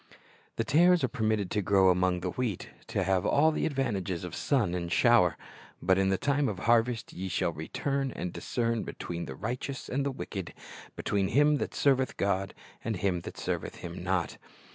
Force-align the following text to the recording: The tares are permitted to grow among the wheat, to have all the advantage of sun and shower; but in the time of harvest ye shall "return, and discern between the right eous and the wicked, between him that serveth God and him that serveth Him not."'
The 0.55 0.63
tares 0.63 1.03
are 1.03 1.07
permitted 1.07 1.51
to 1.51 1.61
grow 1.61 1.89
among 1.91 2.21
the 2.21 2.31
wheat, 2.31 2.71
to 2.87 3.03
have 3.03 3.23
all 3.23 3.51
the 3.51 3.67
advantage 3.67 4.09
of 4.23 4.33
sun 4.33 4.73
and 4.73 4.91
shower; 4.91 5.37
but 5.79 5.99
in 5.99 6.09
the 6.09 6.17
time 6.17 6.49
of 6.49 6.57
harvest 6.61 7.13
ye 7.13 7.27
shall 7.29 7.51
"return, 7.53 8.11
and 8.11 8.33
discern 8.33 8.81
between 8.81 9.25
the 9.25 9.35
right 9.35 9.59
eous 9.61 9.89
and 9.89 10.03
the 10.03 10.09
wicked, 10.09 10.55
between 10.95 11.27
him 11.27 11.57
that 11.57 11.75
serveth 11.75 12.17
God 12.17 12.55
and 12.83 12.95
him 12.95 13.21
that 13.21 13.37
serveth 13.37 13.75
Him 13.75 14.03
not."' 14.03 14.39